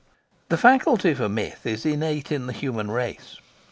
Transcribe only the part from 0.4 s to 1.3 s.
The faculty for